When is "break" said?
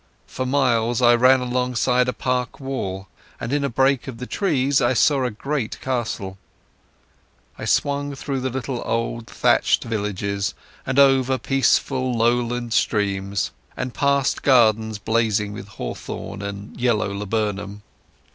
3.69-4.07